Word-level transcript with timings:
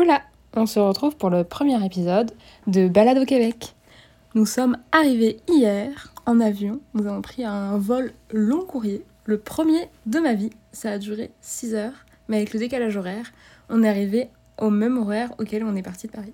Hola 0.00 0.22
On 0.54 0.64
se 0.64 0.80
retrouve 0.80 1.14
pour 1.18 1.28
le 1.28 1.44
premier 1.44 1.84
épisode 1.84 2.32
de 2.66 2.88
Balade 2.88 3.18
au 3.18 3.26
Québec. 3.26 3.74
Nous 4.34 4.46
sommes 4.46 4.78
arrivés 4.92 5.40
hier 5.46 6.14
en 6.24 6.40
avion. 6.40 6.80
Nous 6.94 7.06
avons 7.06 7.20
pris 7.20 7.44
un 7.44 7.76
vol 7.76 8.14
long 8.32 8.64
courrier, 8.64 9.04
le 9.26 9.38
premier 9.38 9.90
de 10.06 10.18
ma 10.18 10.32
vie. 10.32 10.48
Ça 10.72 10.92
a 10.92 10.98
duré 10.98 11.32
6 11.42 11.74
heures, 11.74 12.06
mais 12.28 12.38
avec 12.38 12.54
le 12.54 12.60
décalage 12.60 12.96
horaire, 12.96 13.30
on 13.68 13.82
est 13.82 13.88
arrivé 13.90 14.30
au 14.56 14.70
même 14.70 14.96
horaire 14.96 15.34
auquel 15.38 15.64
on 15.64 15.76
est 15.76 15.82
parti 15.82 16.06
de 16.06 16.12
Paris. 16.12 16.32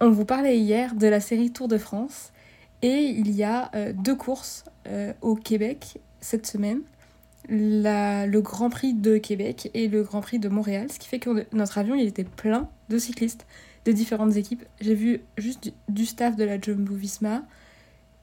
On 0.00 0.08
vous 0.08 0.24
parlait 0.24 0.56
hier 0.56 0.94
de 0.94 1.06
la 1.06 1.20
série 1.20 1.52
Tour 1.52 1.68
de 1.68 1.76
France 1.76 2.32
et 2.80 2.96
il 2.96 3.30
y 3.32 3.44
a 3.44 3.70
euh, 3.74 3.92
deux 3.92 4.16
courses 4.16 4.64
euh, 4.86 5.12
au 5.20 5.34
Québec 5.34 6.00
cette 6.22 6.46
semaine 6.46 6.80
la, 7.48 8.26
le 8.26 8.40
Grand 8.40 8.70
Prix 8.70 8.94
de 8.94 9.18
Québec 9.18 9.70
et 9.74 9.88
le 9.88 10.02
Grand 10.02 10.20
Prix 10.20 10.38
de 10.38 10.48
Montréal, 10.48 10.88
ce 10.92 10.98
qui 10.98 11.08
fait 11.08 11.18
que 11.18 11.46
notre 11.52 11.78
avion 11.78 11.94
il 11.94 12.06
était 12.06 12.24
plein 12.24 12.68
de 12.88 12.98
cyclistes 12.98 13.46
de 13.84 13.92
différentes 13.92 14.36
équipes. 14.36 14.64
J'ai 14.80 14.94
vu 14.94 15.22
juste 15.38 15.72
du, 15.88 16.06
staff 16.06 16.36
de 16.36 16.44
la 16.44 16.60
Jumbo 16.60 16.94
Visma. 16.94 17.42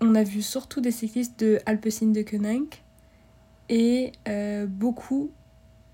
On 0.00 0.14
a 0.14 0.22
vu 0.22 0.42
surtout 0.42 0.80
des 0.80 0.90
cyclistes 0.90 1.38
de 1.40 1.60
Alpecin 1.66 2.06
de 2.06 2.22
Koenig 2.22 2.82
et 3.68 4.12
euh, 4.28 4.66
beaucoup 4.66 5.30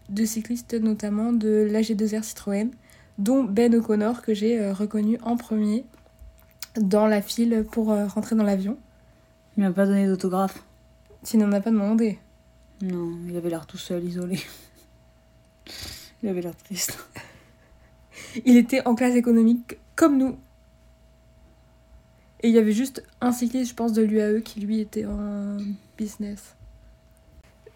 de 0.08 0.24
cyclistes 0.24 0.74
notamment 0.74 1.32
de 1.32 1.69
l'AG2R 1.70 2.22
Citroën, 2.22 2.70
dont 3.19 3.44
Ben 3.44 3.74
O'Connor 3.74 4.22
que 4.22 4.32
j'ai 4.32 4.58
euh, 4.58 4.72
reconnu 4.72 5.19
en 5.22 5.36
premier 5.36 5.84
dans 6.80 7.06
la 7.06 7.20
file 7.20 7.66
pour 7.70 7.92
euh, 7.92 8.06
rentrer 8.06 8.36
dans 8.36 8.44
l'avion. 8.44 8.78
Il 9.56 9.64
m'a 9.64 9.72
pas 9.72 9.86
donné 9.86 10.06
d'autographe. 10.06 10.62
Tu 11.24 11.36
n'en 11.36 11.52
as 11.52 11.60
pas 11.60 11.70
demandé. 11.70 12.19
Non, 12.82 13.18
il 13.28 13.37
avait 13.37 13.50
l'air 13.50 13.66
tout 13.66 13.78
seul, 13.78 14.05
isolé. 14.05 14.38
il 16.23 16.28
avait 16.28 16.42
l'air 16.42 16.56
triste. 16.56 16.98
il 18.45 18.56
était 18.56 18.86
en 18.86 18.95
classe 18.95 19.16
économique 19.16 19.78
comme 19.96 20.19
nous. 20.19 20.39
Et 22.41 22.48
il 22.48 22.55
y 22.55 22.58
avait 22.58 22.72
juste 22.72 23.02
un 23.20 23.33
cycliste, 23.33 23.70
je 23.70 23.75
pense, 23.75 23.92
de 23.92 24.02
l'UAE 24.02 24.42
qui 24.42 24.61
lui 24.61 24.80
était 24.80 25.06
en 25.06 25.56
business. 25.97 26.55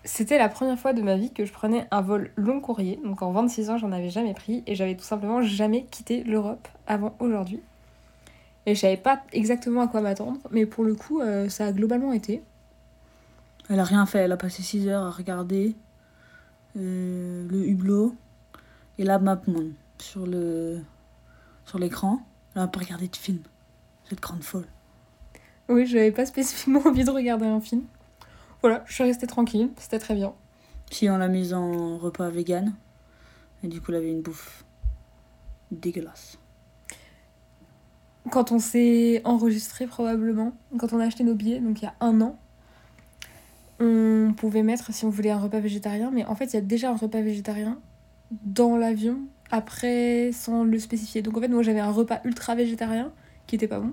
C'était 0.05 0.39
la 0.39 0.49
première 0.49 0.79
fois 0.79 0.93
de 0.93 1.03
ma 1.03 1.17
vie 1.17 1.33
que 1.33 1.45
je 1.45 1.53
prenais 1.53 1.87
un 1.91 2.01
vol 2.01 2.31
long 2.37 2.61
courrier. 2.61 2.99
Donc 3.05 3.23
en 3.23 3.33
26 3.33 3.71
ans, 3.71 3.79
j'en 3.79 3.93
avais 3.93 4.11
jamais 4.11 4.35
pris 4.35 4.63
et 4.67 4.75
j'avais 4.75 4.97
tout 4.97 5.05
simplement 5.05 5.43
jamais 5.43 5.85
quitté 5.85 6.23
l'Europe 6.25 6.69
avant 6.87 7.15
aujourd'hui. 7.19 7.61
Et 8.67 8.75
je 8.77 8.81
savais 8.81 8.97
pas 8.97 9.23
exactement 9.33 9.83
à 9.83 9.89
quoi 9.89 10.01
m'attendre, 10.01 10.39
mais 10.53 10.67
pour 10.67 10.85
le 10.85 10.95
coup, 10.95 11.21
euh, 11.21 11.49
ça 11.49 11.67
a 11.67 11.73
globalement 11.73 12.13
été. 12.13 12.43
Elle 13.69 13.81
a 13.81 13.85
rien 13.85 14.07
fait, 14.07 14.19
elle 14.19 14.33
a 14.33 14.37
passé 14.37 14.63
6 14.63 14.89
heures 14.89 15.05
à 15.05 15.11
regarder 15.11 15.77
euh, 16.77 17.47
le 17.49 17.67
hublot 17.67 18.15
et 18.99 19.05
la 19.05 19.19
map 19.19 19.41
sur 19.99 20.27
le 20.27 20.81
sur 21.65 21.79
l'écran. 21.79 22.21
Elle 22.55 22.63
n'a 22.63 22.69
pas 22.69 22.81
regardé 22.81 23.09
de 23.09 23.17
film. 23.17 23.41
Cette 24.09 24.21
grande 24.21 24.43
folle. 24.43 24.67
Oui, 25.69 25.87
je 25.87 25.97
n'avais 25.97 26.13
pas 26.13 26.27
spécifiquement 26.27 26.81
envie 26.87 27.05
de 27.05 27.11
regarder 27.11 27.47
un 27.47 27.61
film. 27.61 27.85
Voilà, 28.61 28.85
je 28.87 28.95
suis 28.95 29.05
restée 29.05 29.27
tranquille, 29.27 29.71
c'était 29.77 29.99
très 29.99 30.15
bien. 30.15 30.35
Si 30.91 31.09
on 31.09 31.17
l'a 31.17 31.29
mise 31.29 31.55
en 31.55 31.99
repas 31.99 32.29
vegan, 32.29 32.75
et 33.65 33.69
du 33.69 33.81
coup 33.81 33.91
elle 33.91 33.99
avait 33.99 34.11
une 34.11 34.23
bouffe 34.23 34.65
dégueulasse. 35.71 36.39
Quand 38.31 38.53
on 38.53 38.59
s'est 38.59 39.21
enregistré 39.25 39.87
probablement, 39.87 40.53
quand 40.79 40.93
on 40.93 41.01
a 41.01 41.07
acheté 41.07 41.25
nos 41.25 41.35
billets, 41.35 41.61
donc 41.61 41.81
il 41.81 41.87
y 41.87 41.89
a 41.89 41.95
un 42.01 42.21
an, 42.21 42.39
on 43.83 44.33
pouvait 44.33 44.63
mettre 44.63 44.93
si 44.93 45.05
on 45.05 45.11
voulait 45.11 45.31
un 45.31 45.39
repas 45.39 45.59
végétarien, 45.59 46.11
mais 46.13 46.25
en 46.25 46.37
fait, 46.37 46.47
il 46.47 46.55
y 46.55 46.57
a 46.57 46.63
déjà 46.63 46.91
un 46.91 46.97
repas 46.97 47.21
végétarien 47.21 47.79
dans 48.45 48.77
l'avion, 48.77 49.19
après, 49.51 50.31
sans 50.33 50.63
le 50.63 50.79
spécifier. 50.79 51.21
Donc 51.21 51.37
en 51.37 51.41
fait, 51.41 51.49
moi 51.49 51.63
j'avais 51.63 51.81
un 51.81 51.91
repas 51.91 52.21
ultra 52.25 52.55
végétarien 52.55 53.13
qui 53.47 53.57
était 53.57 53.67
pas 53.67 53.81
bon. 53.81 53.93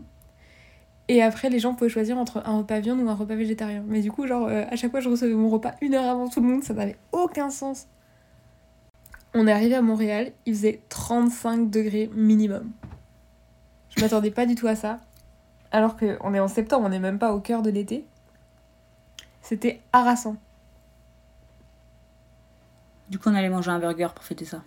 Et 1.08 1.24
après, 1.24 1.50
les 1.50 1.58
gens 1.58 1.74
pouvaient 1.74 1.90
choisir 1.90 2.20
entre 2.20 2.44
un 2.46 2.60
repas 2.60 2.80
viande 2.80 3.02
ou 3.02 3.10
un 3.10 3.16
repas 3.16 3.36
végétarien. 3.36 3.84
Mais 3.88 4.02
du 4.02 4.12
coup, 4.12 4.28
genre, 4.28 4.48
euh, 4.48 4.64
à 4.70 4.76
chaque 4.76 4.92
fois, 4.92 5.00
je 5.00 5.10
recevais 5.10 5.34
mon 5.34 5.50
repas 5.50 5.74
une 5.82 5.96
heure 5.96 6.06
avant 6.06 6.30
tout 6.30 6.40
le 6.40 6.48
monde, 6.48 6.64
ça 6.64 6.76
n'avait 6.76 6.98
aucun 7.12 7.50
sens. 7.50 7.88
On 9.34 9.48
est 9.48 9.52
arrivé 9.52 9.74
à 9.74 9.82
Montréal, 9.82 10.32
il 10.46 10.54
faisait 10.54 10.82
35 10.90 11.70
degrés 11.70 12.12
minimum. 12.14 12.72
Je 13.96 14.02
m'attendais 14.02 14.32
pas 14.32 14.46
du 14.46 14.54
tout 14.54 14.68
à 14.68 14.76
ça. 14.76 15.00
Alors 15.72 15.98
qu'on 15.98 16.34
est 16.34 16.40
en 16.40 16.48
septembre, 16.48 16.86
on 16.86 16.90
n'est 16.90 17.00
même 17.00 17.20
pas 17.20 17.34
au 17.34 17.40
cœur 17.40 17.64
de 17.64 17.72
l'été. 17.72 18.06
C'était 19.42 19.82
harassant. 19.94 20.38
Du 23.10 23.18
coup, 23.18 23.30
on 23.30 23.36
allait 23.36 23.50
manger 23.50 23.72
un 23.72 23.80
burger 23.80 24.10
pour 24.14 24.24
fêter 24.24 24.46
ça. 24.46 24.62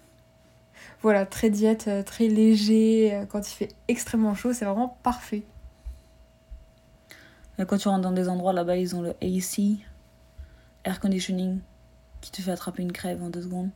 Voilà, 1.00 1.26
très 1.26 1.50
diète, 1.50 1.86
euh, 1.88 2.02
très 2.02 2.28
léger. 2.28 3.14
Euh, 3.14 3.26
quand 3.26 3.48
il 3.48 3.54
fait 3.54 3.68
extrêmement 3.88 4.34
chaud, 4.34 4.52
c'est 4.52 4.64
vraiment 4.64 4.96
parfait. 5.02 5.42
quand 7.68 7.78
tu 7.78 7.86
rentres 7.88 8.02
dans 8.02 8.12
des 8.12 8.28
endroits 8.28 8.52
là-bas, 8.52 8.76
ils 8.76 8.96
ont 8.96 9.02
le 9.02 9.14
AC, 9.22 9.78
air 10.84 10.98
conditioning, 10.98 11.60
qui 12.20 12.32
te 12.32 12.42
fait 12.42 12.50
attraper 12.50 12.82
une 12.82 12.92
crève 12.92 13.22
en 13.22 13.30
deux 13.30 13.42
secondes. 13.42 13.70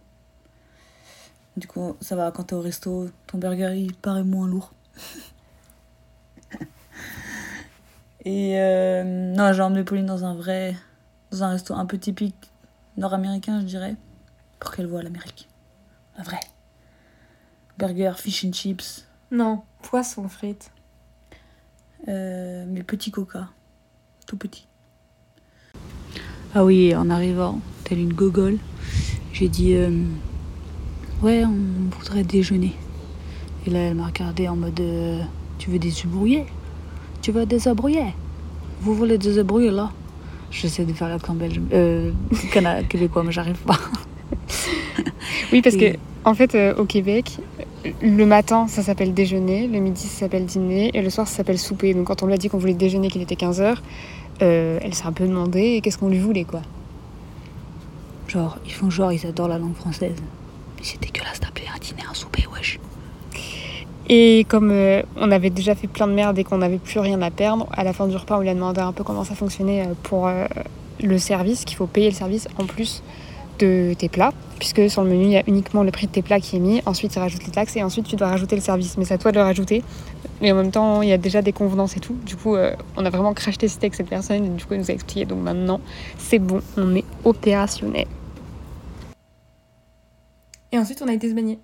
Du 1.56 1.68
coup, 1.68 1.96
ça 2.00 2.16
va 2.16 2.30
quand 2.32 2.44
t'es 2.44 2.54
au 2.54 2.60
resto, 2.60 3.08
ton 3.26 3.38
burger 3.38 3.74
il 3.76 3.94
paraît 3.94 4.24
moins 4.24 4.48
lourd. 4.48 4.72
Et 8.24 8.60
euh, 8.60 9.04
non, 9.04 9.52
j'ai 9.52 9.62
emmené 9.62 9.84
Pauline 9.84 10.06
dans 10.06 10.24
un 10.24 10.34
vrai 10.34 10.74
dans 11.30 11.44
un 11.44 11.50
resto 11.50 11.74
un 11.74 11.86
peu 11.86 11.98
typique 11.98 12.50
nord-américain, 12.96 13.60
je 13.60 13.66
dirais, 13.66 13.96
pour 14.58 14.70
qu'elle 14.70 14.86
voit 14.86 15.02
l'Amérique. 15.02 15.48
La 16.16 16.24
vraie. 16.24 16.40
Burger, 17.78 18.12
fish 18.16 18.44
and 18.44 18.52
chips. 18.52 19.06
Non, 19.30 19.62
poisson 19.82 20.28
frites. 20.28 20.70
Euh, 22.08 22.64
mais 22.68 22.82
petit 22.82 23.10
coca. 23.10 23.48
Tout 24.26 24.36
petit. 24.36 24.66
Ah 26.54 26.64
oui, 26.64 26.94
en 26.94 27.10
arrivant, 27.10 27.60
telle 27.84 27.98
une 27.98 28.12
gogole, 28.14 28.58
j'ai 29.32 29.48
dit 29.48 29.74
euh, 29.74 29.90
Ouais, 31.22 31.44
on 31.44 31.90
voudrait 31.98 32.24
déjeuner. 32.24 32.74
Et 33.66 33.70
là, 33.70 33.80
elle 33.80 33.94
m'a 33.94 34.06
regardé 34.06 34.48
en 34.48 34.56
mode 34.56 34.80
euh, 34.80 35.22
Tu 35.58 35.70
veux 35.70 35.78
des 35.78 35.92
abrouillés 36.04 36.46
Tu 37.20 37.32
veux 37.32 37.46
des 37.46 37.68
abrouillés 37.68 38.14
Vous 38.80 38.94
voulez 38.94 39.18
des 39.18 39.38
abrouillés 39.38 39.70
là? 39.70 39.92
J'essaie 40.50 40.84
de 40.84 40.92
faire 40.92 41.08
l'accent 41.08 41.34
belge, 41.34 41.60
euh, 41.72 42.12
québécois, 42.88 43.22
mais 43.24 43.32
j'arrive 43.32 43.58
pas. 43.58 43.78
oui, 45.52 45.60
parce 45.62 45.76
que, 45.76 45.96
en 46.24 46.34
fait, 46.34 46.54
euh, 46.54 46.74
au 46.76 46.84
Québec, 46.84 47.38
le 48.02 48.24
matin, 48.24 48.66
ça 48.68 48.82
s'appelle 48.82 49.14
déjeuner, 49.14 49.66
le 49.66 49.78
midi, 49.80 50.02
ça 50.02 50.20
s'appelle 50.20 50.44
dîner, 50.44 50.90
et 50.94 51.02
le 51.02 51.10
soir, 51.10 51.26
ça 51.26 51.36
s'appelle 51.36 51.58
souper. 51.58 51.94
Donc, 51.94 52.06
quand 52.06 52.22
on 52.22 52.26
lui 52.26 52.34
a 52.34 52.36
dit 52.36 52.48
qu'on 52.48 52.58
voulait 52.58 52.74
déjeuner, 52.74 53.08
qu'il 53.08 53.22
était 53.22 53.34
15h, 53.34 53.76
euh, 54.42 54.78
elle 54.82 54.94
s'est 54.94 55.06
un 55.06 55.12
peu 55.12 55.26
demandé 55.26 55.80
qu'est-ce 55.82 55.98
qu'on 55.98 56.08
lui 56.08 56.18
voulait, 56.18 56.44
quoi? 56.44 56.62
Genre, 58.28 58.58
ils 58.66 58.72
font 58.72 58.90
genre, 58.90 59.12
ils 59.12 59.26
adorent 59.26 59.48
la 59.48 59.58
langue 59.58 59.76
française. 59.76 60.16
Mais 60.76 60.82
c'est 60.82 61.00
dégueulasse 61.00 61.40
d'appeler 61.40 61.66
un 61.74 61.78
dîner 61.78 62.02
un 62.08 62.14
souper, 62.14 62.44
wesh. 62.52 62.78
Et 64.08 64.46
comme 64.48 64.70
euh, 64.70 65.02
on 65.16 65.30
avait 65.32 65.50
déjà 65.50 65.74
fait 65.74 65.88
plein 65.88 66.06
de 66.06 66.12
merde 66.12 66.38
et 66.38 66.44
qu'on 66.44 66.58
n'avait 66.58 66.78
plus 66.78 67.00
rien 67.00 67.20
à 67.22 67.30
perdre, 67.30 67.66
à 67.72 67.82
la 67.82 67.92
fin 67.92 68.06
du 68.06 68.16
repas, 68.16 68.38
on 68.38 68.40
lui 68.40 68.48
a 68.48 68.54
demandé 68.54 68.80
un 68.80 68.92
peu 68.92 69.02
comment 69.02 69.24
ça 69.24 69.34
fonctionnait 69.34 69.82
euh, 69.82 69.94
pour 70.04 70.28
euh, 70.28 70.46
le 71.02 71.18
service, 71.18 71.64
qu'il 71.64 71.76
faut 71.76 71.88
payer 71.88 72.10
le 72.10 72.14
service 72.14 72.46
en 72.58 72.66
plus 72.66 73.02
de 73.58 73.94
tes 73.98 74.08
plats, 74.08 74.32
puisque 74.58 74.88
sur 74.88 75.02
le 75.02 75.10
menu, 75.10 75.24
il 75.24 75.30
y 75.30 75.36
a 75.36 75.42
uniquement 75.48 75.82
le 75.82 75.90
prix 75.90 76.06
de 76.06 76.12
tes 76.12 76.22
plats 76.22 76.38
qui 76.38 76.56
est 76.56 76.60
mis, 76.60 76.82
ensuite 76.86 77.16
il 77.16 77.18
rajoute 77.18 77.44
les 77.46 77.50
taxes 77.50 77.74
et 77.76 77.82
ensuite 77.82 78.06
tu 78.06 78.14
dois 78.14 78.28
rajouter 78.28 78.54
le 78.54 78.62
service. 78.62 78.96
Mais 78.96 79.04
c'est 79.04 79.14
à 79.14 79.18
toi 79.18 79.32
de 79.32 79.38
le 79.38 79.42
rajouter. 79.42 79.82
Et 80.40 80.52
en 80.52 80.54
même 80.54 80.70
temps, 80.70 81.02
il 81.02 81.08
y 81.08 81.12
a 81.12 81.18
déjà 81.18 81.40
des 81.40 81.52
convenances 81.52 81.96
et 81.96 82.00
tout. 82.00 82.14
Du 82.26 82.36
coup, 82.36 82.54
on 82.54 83.04
a 83.04 83.10
vraiment 83.10 83.32
crash 83.32 83.56
testé 83.56 83.86
avec 83.86 83.94
cette 83.94 84.10
personne 84.10 84.44
et 84.44 84.48
du 84.50 84.64
coup, 84.66 84.74
il 84.74 84.80
nous 84.80 84.90
a 84.90 84.94
expliqué. 84.94 85.24
Donc 85.24 85.42
maintenant, 85.42 85.80
c'est 86.18 86.38
bon, 86.38 86.60
on 86.76 86.94
est 86.94 87.04
opérationnel. 87.24 88.06
Et 90.70 90.78
ensuite, 90.78 91.00
on 91.02 91.08
a 91.08 91.14
été 91.14 91.30
se 91.30 91.34
baigner. 91.34 91.58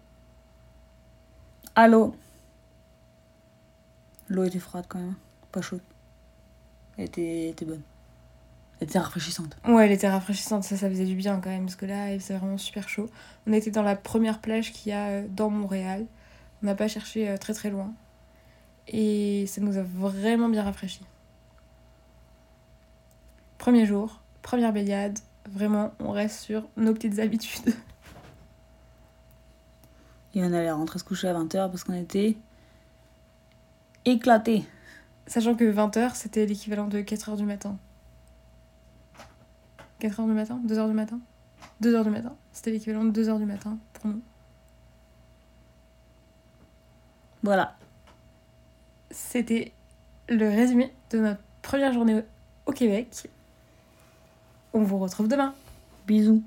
Allô? 1.74 2.14
L'eau 4.32 4.44
était 4.44 4.60
froide 4.60 4.86
quand 4.88 4.98
même, 4.98 5.14
pas 5.52 5.60
chaude. 5.60 5.82
Elle 6.96 7.04
était, 7.04 7.54
bonne. 7.66 7.82
Elle 8.80 8.88
était 8.88 8.98
rafraîchissante. 8.98 9.58
Ouais, 9.68 9.84
elle 9.84 9.92
était 9.92 10.08
rafraîchissante, 10.08 10.64
ça, 10.64 10.78
ça 10.78 10.88
faisait 10.88 11.04
du 11.04 11.14
bien 11.14 11.38
quand 11.38 11.50
même, 11.50 11.66
parce 11.66 11.76
que 11.76 11.84
là, 11.84 12.14
il 12.14 12.18
faisait 12.18 12.38
vraiment 12.38 12.56
super 12.56 12.88
chaud. 12.88 13.10
On 13.46 13.52
était 13.52 13.70
dans 13.70 13.82
la 13.82 13.94
première 13.94 14.40
plage 14.40 14.72
qu'il 14.72 14.88
y 14.90 14.94
a 14.94 15.08
euh, 15.08 15.26
dans 15.28 15.50
Montréal. 15.50 16.06
On 16.62 16.66
n'a 16.66 16.74
pas 16.74 16.88
cherché 16.88 17.28
euh, 17.28 17.36
très 17.36 17.52
très 17.52 17.68
loin. 17.68 17.92
Et 18.88 19.44
ça 19.48 19.60
nous 19.60 19.76
a 19.76 19.82
vraiment 19.82 20.48
bien 20.48 20.62
rafraîchi. 20.62 21.04
Premier 23.58 23.84
jour, 23.84 24.22
première 24.40 24.72
baignade, 24.72 25.18
vraiment, 25.50 25.92
on 26.00 26.10
reste 26.10 26.40
sur 26.40 26.66
nos 26.78 26.94
petites 26.94 27.18
habitudes. 27.18 27.74
Et 30.34 30.42
on 30.42 30.54
allait 30.54 30.72
rentrer 30.72 30.98
se 30.98 31.04
coucher 31.04 31.28
à 31.28 31.34
20h 31.34 31.70
parce 31.70 31.84
qu'on 31.84 31.92
était 31.92 32.38
éclaté. 34.04 34.64
Sachant 35.26 35.54
que 35.54 35.64
20h, 35.64 36.14
c'était 36.14 36.46
l'équivalent 36.46 36.88
de 36.88 37.00
4h 37.00 37.36
du 37.36 37.44
matin. 37.44 37.76
4h 40.00 40.26
du 40.26 40.32
matin 40.32 40.60
2h 40.66 40.88
du 40.88 40.94
matin 40.94 41.20
2h 41.82 42.04
du 42.04 42.10
matin. 42.10 42.34
C'était 42.52 42.72
l'équivalent 42.72 43.04
de 43.04 43.22
2h 43.22 43.38
du 43.38 43.46
matin 43.46 43.78
pour 43.94 44.06
nous. 44.06 44.20
Voilà. 47.42 47.76
C'était 49.10 49.72
le 50.28 50.48
résumé 50.48 50.92
de 51.10 51.18
notre 51.18 51.40
première 51.60 51.92
journée 51.92 52.22
au 52.66 52.72
Québec. 52.72 53.28
On 54.72 54.82
vous 54.82 54.98
retrouve 54.98 55.28
demain. 55.28 55.54
Bisous. 56.06 56.42